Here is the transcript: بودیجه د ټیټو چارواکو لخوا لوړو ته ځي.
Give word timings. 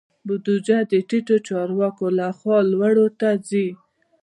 بودیجه 0.27 0.79
د 0.91 0.93
ټیټو 1.09 1.37
چارواکو 1.47 2.05
لخوا 2.19 2.57
لوړو 2.71 3.07
ته 3.19 3.29
ځي. 3.47 3.67